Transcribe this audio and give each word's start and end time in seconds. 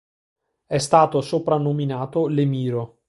È 0.65 0.79
stato 0.79 1.21
soprannominato 1.21 2.25
l"'Emiro". 2.27 2.97